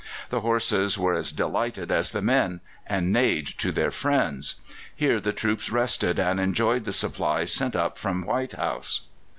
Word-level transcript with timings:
The 0.31 0.41
horses 0.41 0.97
were 0.97 1.13
as 1.13 1.31
delighted 1.31 1.91
as 1.91 2.11
the 2.11 2.23
men, 2.23 2.61
and 2.87 3.13
neighed 3.13 3.45
to 3.59 3.71
their 3.71 3.91
friends. 3.91 4.55
Here 4.95 5.19
the 5.19 5.31
troops 5.31 5.69
rested 5.69 6.17
and 6.17 6.39
enjoyed 6.39 6.85
the 6.85 6.91
supplies 6.91 7.51
sent 7.53 7.75
up 7.75 7.99
from 7.99 8.25
White 8.25 8.53
House. 8.53 9.01